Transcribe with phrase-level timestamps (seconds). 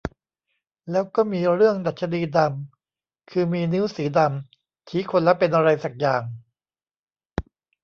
[0.91, 6.23] แล้วก็มีเรื่องดรรชนีดำ คือมีนิ้วสีดำ ชี้คนแล้วเป็นไรสักอย่าง